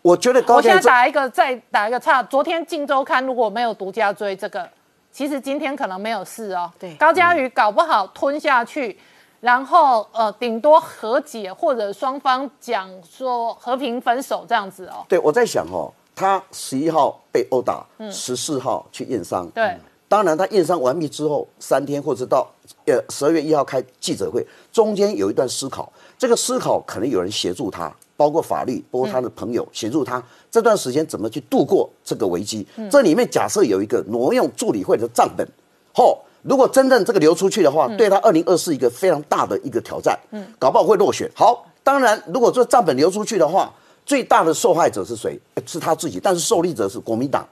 [0.00, 2.22] 我觉得高我现嘉瑜这在打一个，再打一个岔。
[2.22, 4.66] 昨天《镜周刊》如果没有独家追这个，
[5.12, 6.70] 其实今天可能没有事哦。
[6.78, 8.98] 对高嘉宇搞不好吞下去，
[9.40, 15.04] 然后呃，顶多和解或者双方讲说和平分手这样子哦。
[15.08, 22.46] 对我在想哦，他十一号被殴打，十四号去验伤，对当然，他验伤完毕之后三天，或者到
[22.86, 25.92] 呃十二月一号开记者会，中间有一段思考。
[26.16, 30.22] 这个思考可能有人协助他，包括法律，包括他的朋友协助他
[30.52, 32.64] 这段时间怎么去度过这个危机。
[32.88, 35.44] 这里面假设有一个挪用助理会的账本，
[35.92, 41.28] 后如果真正这个流出去的话，对他二零二四一个非常大的一个挑战，嗯，搞不好会落选。
[41.34, 43.72] 好，当然如果这账本流出去的话。
[44.06, 45.38] 最大的受害者是谁？
[45.54, 47.46] 呃是他自己，但是受利者是国民党，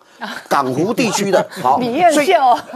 [0.48, 1.44] 港湖地区的。
[1.62, 2.32] 好，李彦所以秀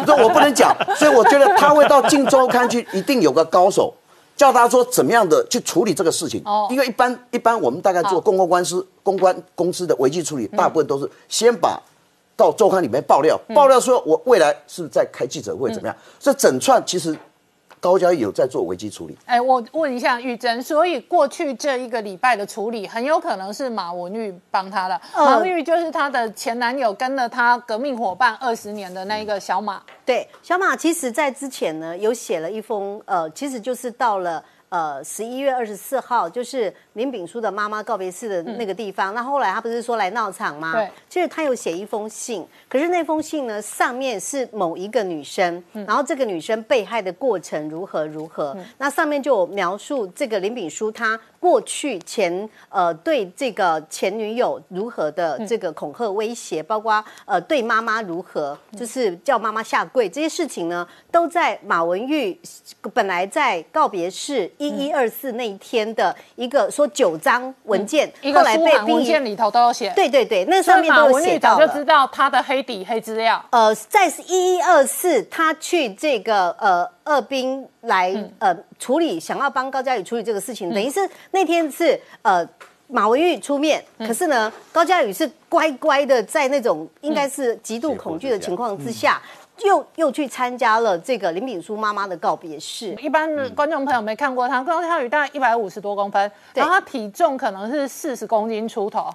[0.06, 3.92] 这我不能讲，所以我觉得他会到《镜周刊》去，一定有个高手，
[4.34, 6.40] 叫他说怎么样的去处理这个事情。
[6.44, 11.78] 哦因为一般一般我们大概做公关官司、公关公司的危机处理，大部分都是先把
[12.34, 15.94] 到周刊里面爆料，爆料说我未来是在开记者会怎么样。
[16.18, 17.16] 这整串其实
[17.86, 19.16] 高嘉瑜有在做危机处理。
[19.26, 25.00] 哎，我问一下玉珍，所以过去这一个礼拜的处理，很有可能是马文玉帮他的。
[25.14, 29.80] 嗯马文玉就是他的前男友，跟了他革命伙伴二十年的那一个小马。
[30.04, 34.42] 对，小马其实在之前呢有写了一封，呃，其实就是到了。
[34.68, 39.14] 呃，十一月二十四号，就是林炳书的妈妈告别式的那个地方。
[39.14, 40.72] 那后来他不是说来闹场吗？
[40.72, 62.36] 对，就是他有写一封信，可是那封信呢，上面是某一个女生，然后这个女生被害的过程如何如何，那上面就有描述这个林炳书他过去前呃对这个前女友如何的这个恐吓威胁，包括呃对妈妈如何，就是叫妈妈下跪这些事情呢，都在马文玉
[62.92, 69.92] 本来在告别式一一二四那一天的一个说九张文件，一个后来被文件里头都有写。
[69.94, 71.68] 对对对，那上面都有文玉早就写到了。
[71.68, 73.40] 知道他的黑底黑资料。
[73.50, 82.46] 呃，在一一二四，他去这个呃二兵来、呃处理，想要帮高嘉宇处理这个事情，等于是那天是呃
[82.88, 89.22] 马文玉出面，可是呢，高嘉宇是乖乖的在那种应该是极度恐惧的情况之下。
[89.64, 99.08] 又又去参加了这个林炳书妈妈的告别式，一般的观众朋友没看过他，高嘉宇大概一百五十多公分，然后他体重可能是四十公斤出头，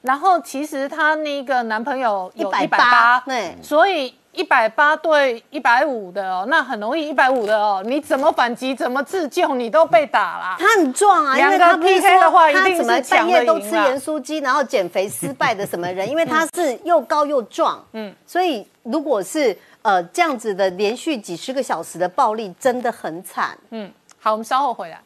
[0.00, 3.54] 然后其实她那个男朋友有一百八，对。
[3.62, 10.56] 所以一百八对一百五的哦，那很容易一百五的哦，你怎么反击，怎么自救，你都被打啦。
[10.58, 16.08] 他很壮啊，因为他 PK 的话说他一定是怎么半夜都吃盐酥鸡，然后减肥失败的什么人？
[16.08, 23.56] 因为他是又高又壮，嗯，所以如果是呃这样子的连续几十个小时的暴力，真的很惨。
[23.70, 24.98] 嗯，好，我们稍后回来。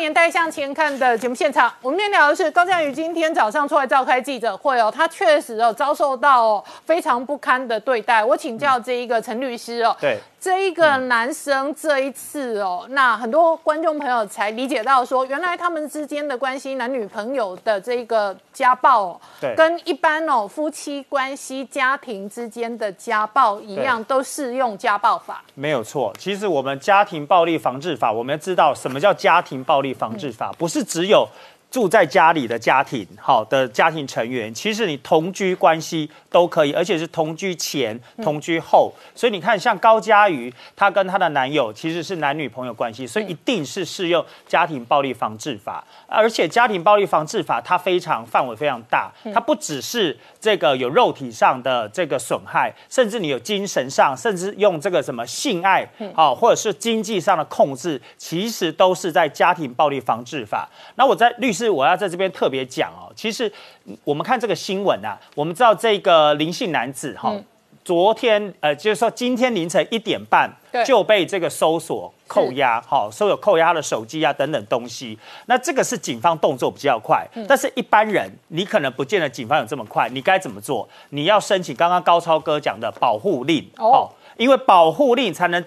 [0.00, 1.70] 年代向前看》的节目现场。
[1.82, 8.24] 我们今天聊的是高嘉瑜今天早上出来召开记者会哦，他确实哦遭受到哦非常不堪的对待。
[8.24, 25.44] 我请教这一个陈律师哦，对，这一个男生这一次哦，那很多观众朋友才理解到说，原来他们之间的关系，男女朋友的这个家暴哦，对跟一般哦夫妻关系、家庭之间的家暴一样，都适用家暴法。
[25.54, 26.10] 没有错。
[26.18, 31.28] 其实我们家庭暴力防治法，我们要知道什么叫家庭暴力防治法，不是只有。
[31.70, 38.92] 住在家里的家庭，好的家庭成员，其实你同居关系都可以，而且是同居前、同居后。
[39.14, 45.84] 所以你看，像高佳瑜，她跟她的男友其实是男女朋友关系，所以一定是适用家庭暴力防治法。
[46.08, 60.68] 而且家庭暴力防治法它非常范围非常大，它不只是这个有肉体上的这个损害，甚至你有精神上，甚至用这个什么性爱，好、或者是经济上的控制，其实都是在家庭暴力防治法。
[60.96, 63.52] 那我在律师，我要在这边特别讲哦，其实
[63.84, 67.34] 嗯我们看这个新闻啊，我们知道这个林姓男子哈、
[67.84, 70.50] 昨天呃，就是说今天凌晨一点半
[70.86, 75.18] 就被这个搜索扣押，好，搜有扣押他的手机啊等等东西。
[75.46, 80.88] 那这个是警方动作比较快，但是一般人你可能不见得警方有这么快，你该怎么做？
[81.08, 85.64] 你要申请刚刚高超哥讲的保护令，哦哦，因为保护令才能。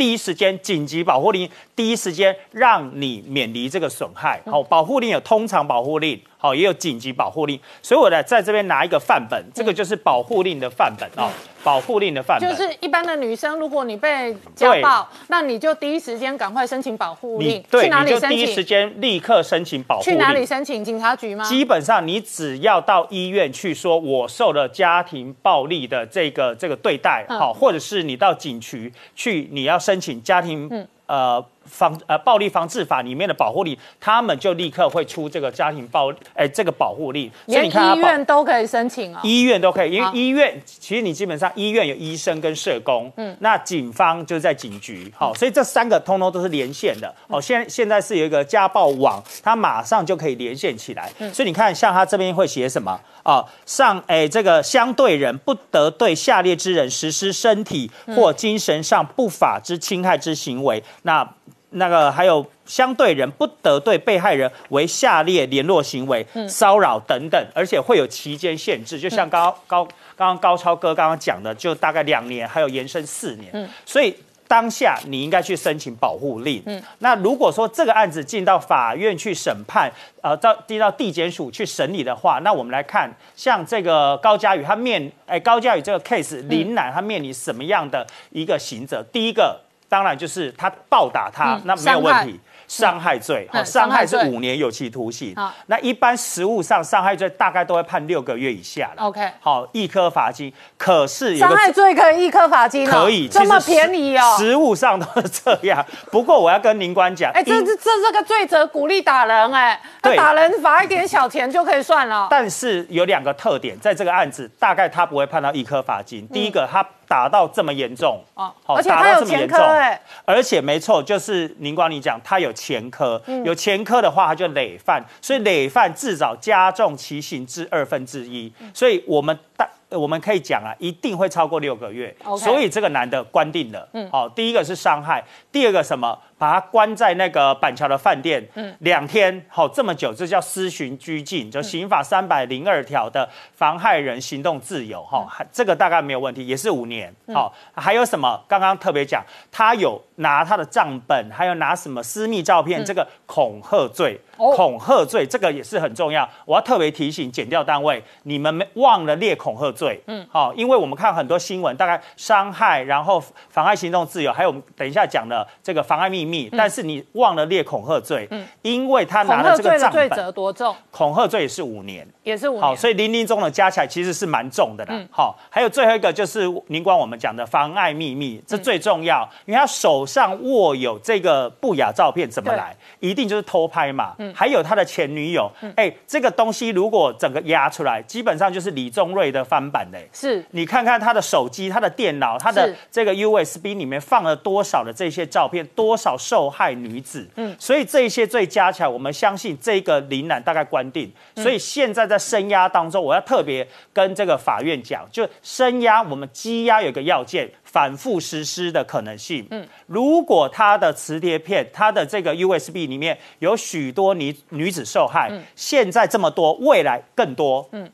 [0.00, 4.40] 第一时间紧急保护令，第一时间让你免离这个损害。
[4.46, 7.60] 好、保护令有通常保护令，好，也有紧急保护令。
[7.82, 11.30] 所以我来在这边拿一个范本，这个就是保护令的范本哦，
[11.62, 18.46] 保护令的范本就是一般的女生，如果你被家暴，那你就第一时间赶快申请保护令，对，去哪里你就第一？
[18.46, 20.14] 时间立刻申请保护令。
[20.14, 20.82] 去哪里申请？
[20.82, 21.44] 警察局吗？
[21.44, 39.20] 基本上，你只要到医院去说，我受了家庭暴力的这个这个对待，嗯好、或者是你到警局去，你要申请家庭、嗯呃防呃暴力防治法里面的保护令，他们就立刻会出这个家庭暴哎这个保护令，所以你看医院都可以申请哦。
[39.22, 53.44] 医院都可以，因为好医院其实你基本上医院有医生跟社工，嗯，那警方就是在警局，好、所以这三个通通都是连线的，哦，现现在是有一个家暴网，它马上就可以连线起来，所以你看，像他这边会写什么啊？
[53.64, 61.28] 上哎，这个相对人不得对下列之人实施身体或精神上不法之侵害之行为，那。
[61.70, 69.84] 那个还有相对人不得对被害人为下列联络行为、骚扰等等，而且会有期间限制，就像刚刚高
[70.16, 73.70] 刚刚高超哥刚刚讲的，就大概两年，还有延伸四年。
[73.86, 74.14] 所以
[74.48, 76.60] 当下你应该去申请保护令。
[76.98, 79.88] 那如果说这个案子进到法院去审判，
[80.22, 89.00] 呃，到递到地检署去审理的话，那我们来看，像这个高嘉宇他面，哎，高嘉宇这个 case，林楠他面临什么样的一个刑责？
[89.12, 89.60] 第一个。
[89.90, 92.40] 当然就是他暴打他，嗯那没有问题。
[92.68, 95.52] 伤害罪，嗯，伤害是五年有期徒刑好。
[95.66, 99.02] 那一般实务上，伤害罪大概都会判六个月以下了。
[99.02, 100.52] OK 好，一颗罚金。
[100.78, 104.36] 可是有伤害罪可以一颗罚金哦，可以，这么便宜哦。
[104.38, 105.84] 实务上都是这样。
[106.12, 112.28] 不过我要跟林官讲，哎，这因这这这个罪责鼓励打人哎，那打人罚一点小钱就可以算了。
[112.30, 116.24] 但是有两个特点，在这个案子大概他不会判到一颗罚金。
[116.28, 123.44] 第一个，他打到这么严重，哦好而且打他有前科哎，而且没错，就是宁光你讲，他有前科，嗯。
[123.44, 128.70] 有前科的话，他就累犯，所以累犯至少加重其刑至二分之一，嗯。
[128.72, 129.68] 所以我们大。
[129.90, 132.14] 我们可以讲啊，一定会超过六个月。
[132.38, 133.88] 所以这个男的关定了。
[133.92, 135.20] 嗯，好、第一个是伤害，
[135.50, 136.16] 第二个什么？
[136.40, 147.14] 把他关在那个板桥的饭店，嗯，两天，好、这么久，这叫私刑拘禁，就刑法三百零二条的妨害人行动自由，哈、还这个大概没有问题，也是五年。
[147.34, 148.42] 好、还有什么？
[148.48, 149.22] 刚刚特别讲，
[149.52, 154.56] 他有拿他的账本，还有拿什么私密照片，这个恐吓罪，哦。
[154.56, 156.26] 恐吓罪这个也是很重要。
[156.46, 170.74] 我要特别提醒检调单位，你们没忘了列恐吓罪，嗯，好、因为我们看很多新闻，大概伤害，然后妨碍行动自由，还有我们等一下讲的这个妨碍秘密，但是你忘了列恐吓罪，嗯，因为他拿了这个账本，责多重？
[170.90, 172.06] 恐吓罪也是五年。
[172.22, 172.62] 也是五年。
[172.62, 174.90] 好所以零零中的加起来其实是蛮重的啦。
[174.94, 182.76] 嗯好，还有最后一个就是您光我们讲的妨碍秘密，这最重要，因为他手上握有这个不雅照片，怎么来？
[183.00, 184.14] 一定就是偷拍嘛。
[184.18, 190.08] 嗯还有他的前女友，哎、这个东西如果整个压出来，基本上就是李宗瑞的翻版嘞。
[190.12, 201.10] 是你看看他的手机、他的电脑、他的这个 USB 里面放了多少的这些照片，多少受害女子，嗯，所以这些罪加起来，我们相信这个林兰大概关定。
[201.34, 209.46] 嗯所以现在在声押当中，我要特别跟这个法院讲，就声押我们羁押有一个要件，反复实施的可能性。
[209.50, 217.90] 嗯，如果他的磁碟片、他的这个 USB 里面有许多女女子受害，现在这么多，未来更多，嗯。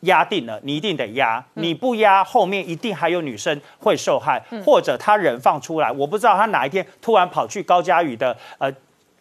[0.00, 8.72] 压定了，你一定得压，你不压，后面一定还有女生会受害，或者他人放出来，我不知道他哪一天突然跑去高嘉宇的呃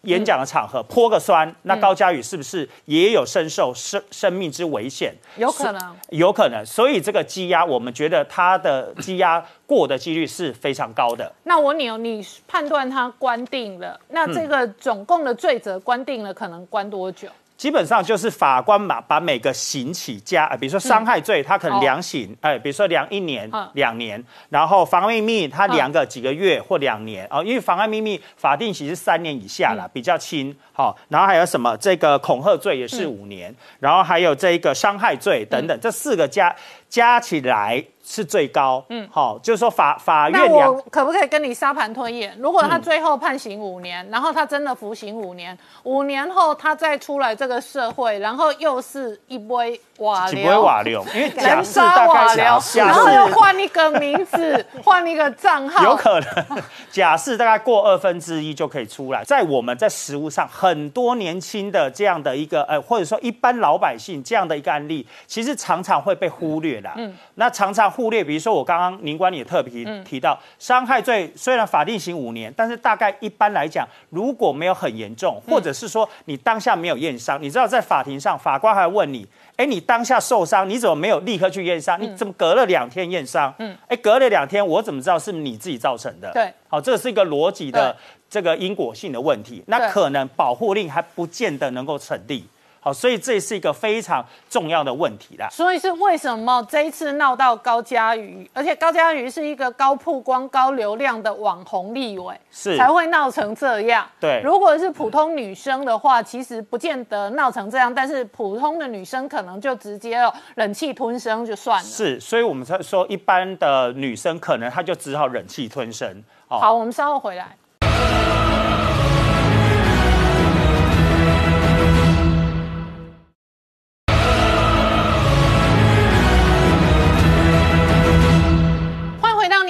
[0.04, 5.14] 演讲的场合泼个酸，那高嘉宇是不是也有深受生生命之危险？
[5.36, 5.96] 有可能。
[6.12, 11.30] 有可能，所以这个积压，我们觉得他的积压过的几率是非常高的。
[11.44, 17.28] 那我问你哦，你判断他关定了，那这个总共的罪责关定了，可能关多久？
[17.60, 23.70] 基本上就是法官把把每个刑期加，呃，比如说伤害罪，他可能量刑，哎、比如说量一年、嗯。
[23.74, 27.28] 两年，然后妨碍秘密，他量个几个月或两年。
[27.30, 36.56] 哦，因为妨碍秘密法定刑是三年以下啦，比较轻，好、然后还有什么这个恐吓罪也是五年，然后还有这一个伤害罪等等，这四个加
[36.88, 42.36] 加起来是最高，嗯，好、就是说法法院那我可不可以跟你沙盘推演？
[42.40, 52.36] 如果他最后判刑五年，然后他真的服刑五年，五年后他再出来这个社会，然后又是一杯瓦流不会流，瓦流，因为假人释大渣瓦概
[52.76, 59.24] 然后又换一个名字，换一个账号，有可能， 假释大概过二分之一就可以出来。
[59.24, 66.70] 在我们在实务上，很多年轻的这样的一个呃，或者说一般老百姓这样的一个案例，其实常常会被忽略。
[66.70, 66.94] 略啦。
[66.98, 79.28] 嗯，那常常忽略，比如说我刚刚宁官也特别提到，伤害罪虽然法定刑五年，但是大概一般来讲，如果没有很严重，或者是说你当下没有验伤，你知道在法庭上法官还问你，
[79.58, 82.02] 哎，你当下受伤，你怎么没有立刻去验伤？
[82.02, 83.54] 你怎么隔了两天验伤？
[83.60, 86.32] 嗯，哎，隔了两天，我怎么知道是你自己造成的？
[86.32, 87.94] 对，好，这是一个逻辑的
[88.30, 92.46] 这个因果性的问题，那可能保护令还不见得能够成立。
[92.80, 95.48] 好，所以这是一个非常重要的问题啦。
[95.52, 104.08] 所以是为什么这一次闹到高嘉瑜，而且高嘉瑜是一个高曝光、高流量的网红立委，是才会闹成这样。
[104.20, 110.20] 对，如果是普通女生的话，其实不见得闹成这样，但是普通的女生可能就直接
[110.56, 111.84] 忍气吞声就算了。
[111.84, 116.24] 是，所以我们才说一般的女生可能她就只好忍气吞声。
[116.48, 117.56] 好，我们稍后回来。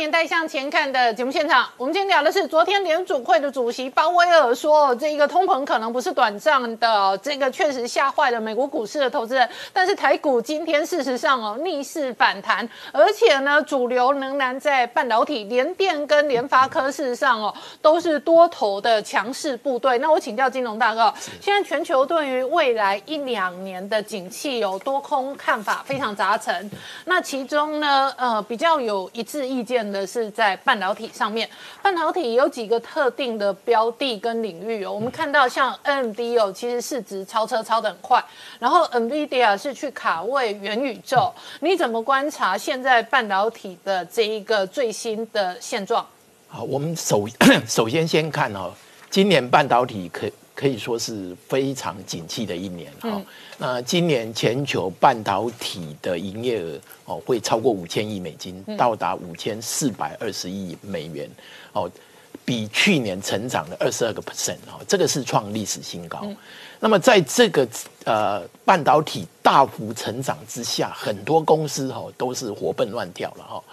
[0.10, 9.48] 年代向前看的节目现场，我们今天聊的是昨天联储会的主席鲍威尔说，这一个通膨可能不是短暂的，这个确实吓坏了美国股市的投资人。
[9.72, 20.00] 但是台股今天事实上哦逆势反弹，而且呢主流仍然在半导体，联电跟联发科事实上哦都是多头的强势部队。
[20.00, 26.72] 那我请教金融大哥，现在全球对于未来一两年的景气有多空看法非常杂陈，
[27.06, 29.80] 那其中呢呃比较有一致意见。
[29.90, 31.50] 的是在半导体上面，
[31.82, 34.92] 半导体有几个特定的标的跟领域哦。
[34.92, 38.24] 我们看到像 NMD 哦，其实市值超车超的很快，
[38.60, 41.34] 然后 NVIDIA 是去卡位元宇宙。
[41.62, 46.06] 你怎么观察现在半导体的这一个最新的现状？
[46.48, 47.28] 好，我们首
[47.68, 48.72] 首先先看哦，
[49.10, 50.30] 今年半导体可
[50.60, 53.22] 可以说是非常景气的一年哈。
[53.58, 61.30] 那今年全球半导体的营业额哦会超过五千亿美金，到达五千四百二十亿美元
[61.72, 61.90] 哦，
[62.44, 66.28] 比去年成长了二十二个 percent 哦，这个是创历史新高。
[66.82, 67.66] 那么在这个
[68.04, 73.64] 呃半导体大幅成长之下，很多公司哈都是活蹦乱跳了哈。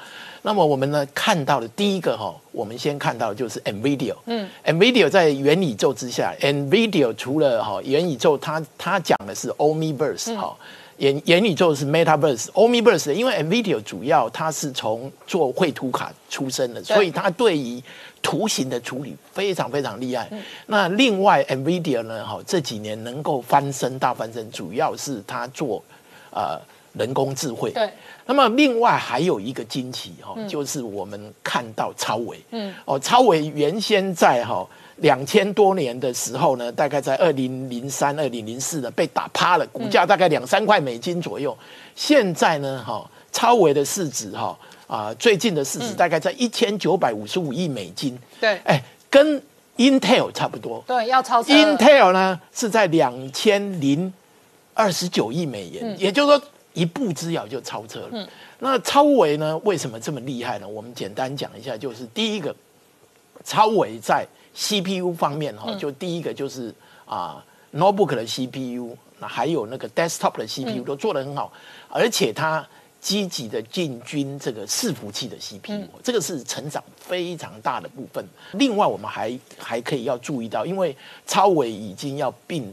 [0.47, 10.57] 那么我们呢看到的第一个哈，我们先看到的就是 Nvidia，嗯，Nvidia 在元宇宙之下，Nvidia 除了哈元宇宙，它它讲的是 Omniverse 哈，
[10.99, 17.83] 元元宇宙是 Metaverse，Omniverse，因为 Nvidia 主要它是从做绘图卡出身的，所以它对于
[18.23, 20.31] 图形的处理非常非常厉害。
[20.67, 25.83] 那另外 Nvidia 呢，哈这几年能够翻身大翻身，主要是它做
[26.31, 26.57] 呃
[26.93, 27.73] 人工智慧。
[27.73, 27.91] 对。
[28.29, 34.67] 那么另外还有一个惊奇哈，就是我们看到超伟，嗯，哦，超伟原先在哈
[34.97, 41.57] 两千多年的时候呢，大概在二零零三、二零零四呢被打趴了，股价大概两三块美金左右。
[41.95, 44.59] 现在呢，哈，超伟的市值哈
[44.89, 48.19] 啊，最近的市值大概在一千九百五十五亿美金。
[48.41, 49.41] 对，哎，跟
[49.77, 50.83] Intel 差不多。
[50.85, 54.13] 对，要超 Intel 呢是在两千零
[54.75, 56.43] 二十九亿美元，也就是说。
[56.77, 58.09] 一步之遥就超车了。
[58.13, 59.57] 嗯，那超维呢？
[59.65, 60.69] 为什么这么厉害呢？
[60.69, 62.55] 我们简单讲一下，就是第一个，
[63.43, 66.73] 超维在 CPU 方面哈，就第一个就是
[67.07, 71.51] 啊，notebook 的 CPU，那还有那个 desktop 的 CPU 都做得很好，
[71.89, 72.63] 而且它
[73.01, 78.23] 积极的进军这个伺服器的 CPU，这个是成长非常大的部分。
[78.53, 80.95] 另外，我们还还可以要注意到，因为
[81.27, 82.71] 超维已经要并。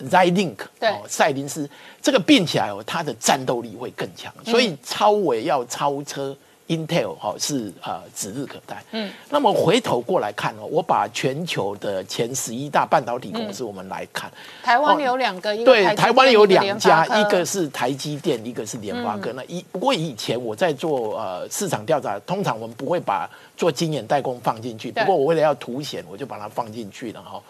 [0.00, 1.68] Xilinx 哦，赛灵思
[2.02, 6.36] 这个并起来哦，它的战斗力会更强，所以超伟要超车
[6.66, 8.82] Intel 哈是啊指日可待。
[8.92, 14.30] 嗯，那么回头过来看哦，我把全球的前十一大半导体公司我们来看，
[14.62, 19.30] 台湾有两个，对，台湾有两家，一个是台积电，一个是联发科。
[19.34, 27.40] 那一不过以前我在做呃市场调查，通常我们不会把做晶圆代工放进去，不过我为了要凸显，我就把它放进去了哈。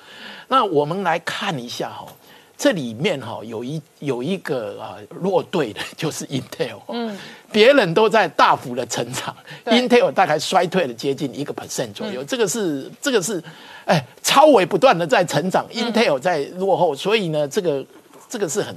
[0.49, 2.07] 那我们来看一下哈。
[2.57, 7.19] 这里面哈有一有一个啊落队的， 就是 Intel，嗯，
[7.53, 9.37] 别人都在大幅的成长
[9.67, 13.43] ，Intel 大概衰退了接近一个 percent 左右，这个是这个是，
[13.85, 17.85] 哎，超伟不断的在成长，Intel 在落后，所以呢，这个
[18.29, 18.75] 这个是很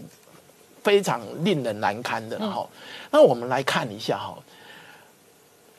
[0.84, 2.68] 非常令人难堪的哈。
[3.12, 4.38] 那我们来看一下哈。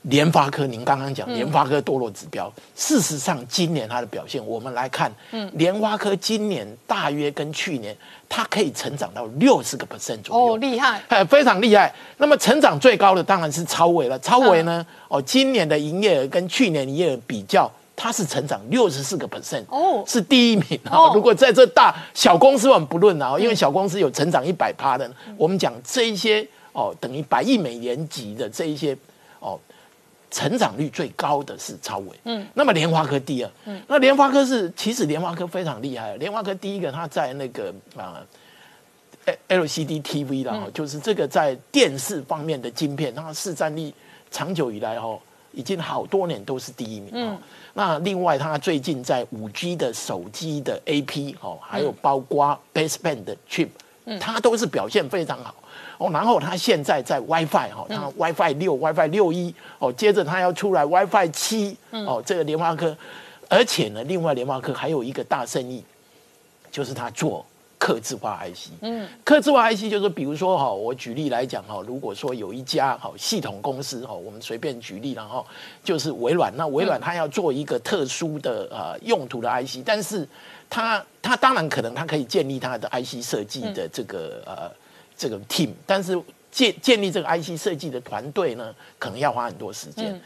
[0.08, 7.96] 联发科，您刚刚讲联发科堕落指标，事实上今年它的表现，我们来看，嗯，联发科今年大约跟去年，
[8.28, 11.94] 它可以成长到六十个 percent 左右，哦，厉害，哎，非常厉害。
[12.16, 21.12] 那么成长最高的当然是超伟了，超伟呢，哦，今年的营业额跟去年营业额比较，它是成长六十四个 percent，哦，是第一名啊。
[21.12, 26.46] 如果在这大小公司我们不论啊，因为小公司有成长一百趴的，我们讲这一些。
[26.72, 28.96] 哦，等于百亿美元级的这一些
[29.40, 29.58] 哦。
[30.30, 38.20] 成长率最高的是超伟，嗯，那么联发科第二，嗯，那联发科是其实联发科非常厉害，联发科第一个它在那个啊
[39.48, 43.92] ，LCD TV 啦，就是这个在电视方面的晶片，它市占率
[44.30, 45.18] 长久以来哈，
[45.52, 47.38] 已经好多年都是第一名，嗯，
[47.74, 53.68] 那另外它最近在五 G 的手机的 AP 哦，还有包括 Baseband 的 Chip，
[54.20, 55.54] 它都是表现非常好。
[55.98, 62.96] 哦，然后它现在在 WiFi 哈，它 WiFi 六、WiFi 六一哦，接着它要出来 WiFi 七哦，这个联发科，
[63.48, 65.82] 而且呢，另外联发科还有一个大生意，
[66.70, 67.44] 就是它做
[67.78, 68.70] 刻字化 IC。
[68.82, 75.44] 嗯，刻字化 IC 就是比如说哈，我举例来讲哈，如果说有一家哈系统公司哈，我们随便举例然后
[75.82, 80.24] 就是微软，那微软它要做一个特殊的呃用途的 IC，但是
[80.70, 84.70] 它它当然可能它可以建立它的 IC 设计的这个呃。
[85.18, 86.18] 这个 team，但是
[86.50, 90.18] 建建立这个 IC 设计的团队呢，可能要花很多时间。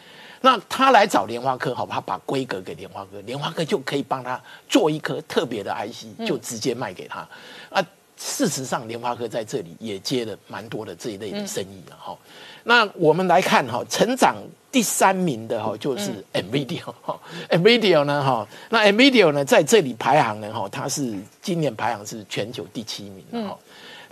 [0.43, 7.27] 那他来找莲花科，好吧，把规格给莲花科，莲花科就可以帮他做一颗特别的 IC，就直接卖给他。
[7.71, 7.81] 啊，
[8.17, 12.19] 事实上莲花科在这里也接了蛮多的这一类的生意了哈。
[12.65, 14.37] 那我们来看哈，成长
[14.73, 23.57] 第三名的哈就是 Nvidia 哈，Nvidia 呢哈，那 Nvidia 呢在这里排行呢哈，它是今年排行是全球第七名哈。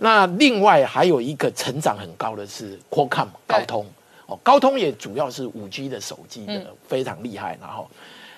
[0.03, 3.85] 那另外还有一个成长很高的是 Qualcomm 高通
[4.25, 7.55] 哦，高通也主要是五 G 的手机的非常厉害。
[7.61, 7.87] 然后，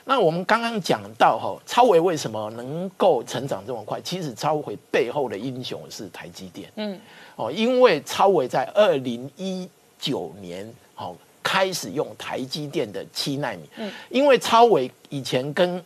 [0.03, 4.01] 那我们刚刚讲到哈，超维为什么能够成长这么快？
[4.01, 6.69] 其实超维背后的英雄是台积电。
[6.75, 6.99] 嗯，
[7.37, 9.65] 哦，因为超维在二零一
[9.97, 13.69] 九年哦开始用台积电的七纳米。
[13.77, 15.81] 嗯，因为超维以前跟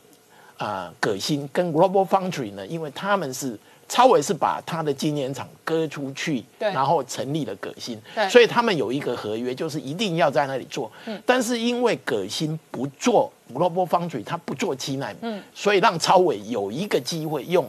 [0.58, 3.60] 啊葛新跟 Global Foundry 呢，因为他们是。
[3.90, 7.98] 超伟是把他的晶圆厂割出去，然后成立了葛新，
[8.30, 10.92] 所以他们有一个合约，就是一定要在那里做。
[11.06, 17.66] 嗯但是因为葛新不做 Global Foundry，他不做七纳米，嗯所以让超伟有一个机会用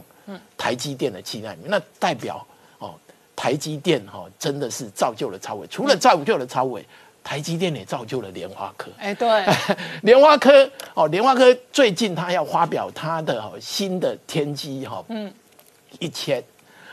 [0.56, 1.58] 台积电的七纳米。
[1.66, 2.44] 那代表
[2.78, 2.94] 哦，
[3.36, 5.66] 台积电哈真的是造就了超伟。
[5.68, 6.84] 除了造就了超伟，
[7.22, 8.90] 台积电也造就了莲花科。
[8.98, 9.44] 哎，对，
[10.02, 15.04] 莲花科哦，莲花科最近他要发表他的新的天机哈。
[15.08, 15.32] 嗯。
[15.99, 16.43] 一千，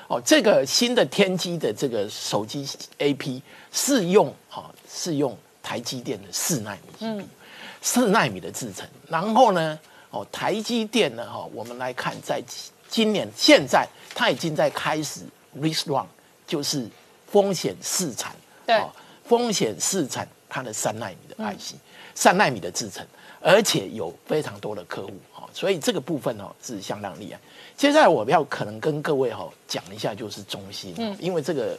[0.07, 2.67] 哦，这个新的天玑的这个手机
[2.99, 3.41] A P
[3.71, 7.27] 是用哈是用台积电的四纳米，
[7.81, 8.87] 四纳米的制程。
[9.07, 9.79] 然后呢，
[10.09, 12.41] 哦，台积电呢，哈，我们来看，在
[12.89, 15.21] 今年现在它已经在开始
[15.59, 16.05] risk run，
[16.47, 16.87] 就是
[17.27, 18.35] 风险试产，
[18.65, 18.81] 对，
[19.23, 21.75] 风险试产它的三纳米的 I C，
[22.13, 23.05] 三纳米的制程，
[23.41, 27.39] 而且有非常多的客户，哈，所以这个部分哦是相当厉害。
[27.77, 31.77] 接下来我要可能跟各位哈讲一下，就是中芯，嗯，因为这个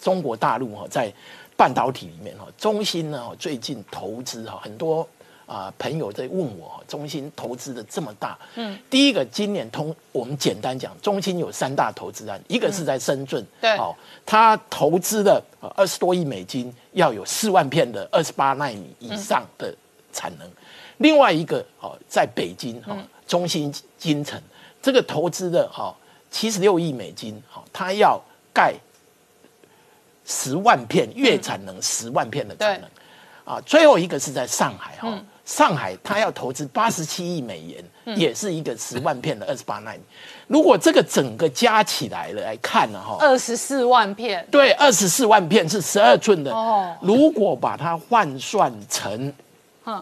[0.00, 1.12] 中国大陆哈在
[1.56, 5.08] 半导体里面哈，中芯呢最近投资哈很多
[5.46, 13.94] 啊朋友在问我，中芯投资的这么大，嗯，第一个今年通我们简单讲，中芯有三大投资案，一个是在深圳，对，哦，
[14.26, 15.40] 他投资了
[15.76, 19.72] 二十多亿美金，要有四万片的二十八纳米以上的
[20.12, 20.50] 产能，
[20.96, 24.42] 另外一个哦在北京哈中芯金城。
[24.88, 25.94] 这个投资的哈
[26.30, 28.18] 七十六亿美金，哈，他要
[28.54, 28.72] 盖
[30.24, 32.88] 十万片月产能十万片的产能，
[33.44, 40.00] 啊，最后一个是在上海哈，上海他要投资八十七亿美元，也是一个十万片的二十八纳米。
[40.46, 46.50] 如果这个整个加起来了来看呢哈，二十四万片，对，二十四万片是十二寸的。
[46.50, 49.30] 哦，如果把它换算成，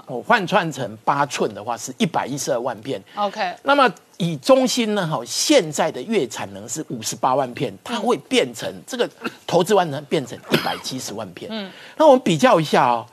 [0.07, 3.03] 我换算成八寸的话，是一百一十二万片。
[3.15, 3.93] OK，那么。
[4.19, 9.07] 以中芯呢，哈，现在的月产能是五十八万片，它会变成这个
[9.47, 11.51] 投资完成变成一百七十万片。
[11.53, 13.07] 嗯，那我们比较一下哦，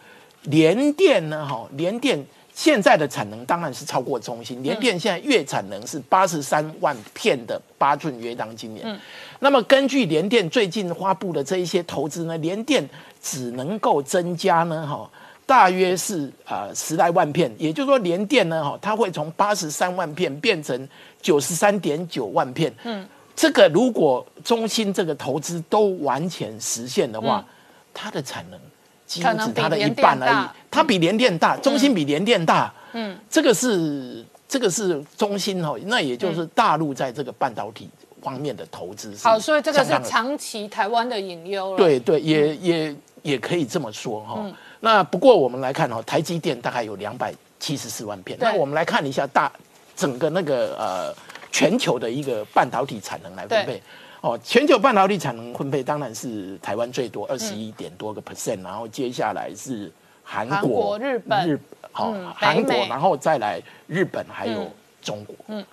[0.43, 8.87] 联电呢，哈，联电现在的产能当然是超过中芯，联电现在月产能是八十三万片的八寸约当今年。
[8.87, 8.97] 嗯，
[9.39, 12.89] 那么根据联电最近发布的这一些投资呢，联电
[13.21, 15.09] 只能够增加呢，哈。
[15.45, 20.87] 大约是啊十来万片，也就是说联电呢哈，它会从八十三万片变成
[21.21, 22.73] 九十三点九万片。
[22.83, 27.45] 嗯，这个如果中芯这个投资都完全实现的话，
[27.93, 28.59] 它的产能
[29.05, 30.47] 几乎只它的一半而已。
[30.71, 32.73] 它比联电大，中芯比联电大。
[32.93, 37.89] 嗯，这个是这个是中芯哦，那也就是大陆在这个半导体
[38.21, 39.13] 方面的投资。
[39.21, 41.77] 好，所以这个是长期台湾的隐忧了。
[41.77, 44.45] 对对，也也也可以这么说哈。
[44.83, 48.37] 那不过我们来看哦，台积电大概有两百七十四万片。
[48.41, 49.49] 那我们来看一下大
[49.95, 51.15] 整个那个呃
[51.53, 53.81] 全球的一个半导体产能来分配。
[54.19, 59.89] 哦，全球半导体产能分配当然是台湾最多，二十一点多个 percent，然后接下来是
[60.21, 61.57] 韩韩国日本日
[61.93, 64.71] 好嗯韩国，然后再来日本，还有嗯
[65.01, 65.33] 中国。
[65.47, 65.65] 嗯，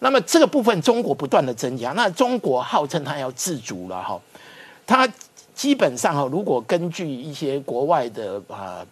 [0.00, 4.20] 那么这个部分中国不断的增加，那中国号称它要自主了哈，
[4.84, 5.08] 它
[5.58, 8.86] 基本上哈，如果根据一些国外的啊、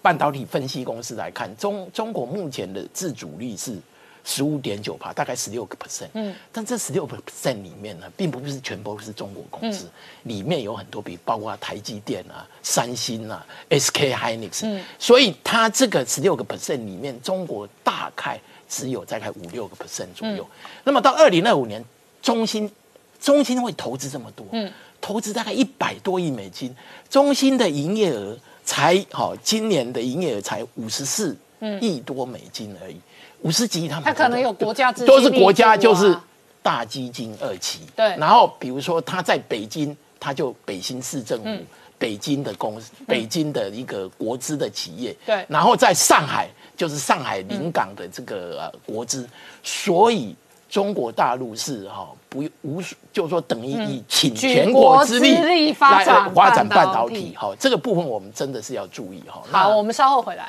[0.00, 3.76] 半导体分析公司来看，中中国目前的自主率是
[4.24, 6.08] 十五点九帕，大概十六个 percent。
[6.14, 9.86] 嗯，但这十六个 percent 里面呢，并不是全部是中国公司，
[10.22, 14.60] 里面有很多，比包括台积电啊、三星啊、SK Hynix。
[14.64, 20.48] 嗯，所以它这个十六个 percent 里面，中国大概只有大概五六个 percent 左右。
[20.84, 21.84] 那么到二零二五年，
[22.22, 22.72] 中芯
[23.20, 26.74] 中芯会投资这么多，嗯，投资大概一百多亿美金，
[27.08, 31.36] 中芯的营业额才好、今年的营业额才五十四
[31.80, 33.00] 亿多美金而已，
[33.42, 36.16] 五十几亿他们它可能有国家资金都是国家就是
[36.62, 38.16] 大基金二期，对。
[38.16, 41.44] 然后比如说他在北京，他就北新市政府。
[41.46, 41.66] 嗯。
[42.00, 45.44] 北京的公司，北京的一个国资的企业，对。
[45.46, 49.28] 然后在上海就是上海临港的这个、呃国资，
[49.62, 50.34] 所以
[50.70, 52.80] 中国大陆是哈、不无
[53.12, 55.34] 就是说等于以请全国国之力
[55.80, 60.48] 来展发展半半导体哈、这个部分我们真的是要注意哈、好，那我们稍后回来。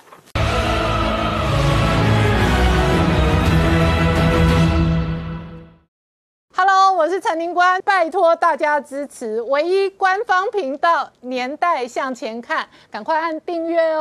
[6.53, 13.99] Hello，我是陈宁官，拜托大家支持唯一官方频道《年代向前看》，赶快按订阅哦。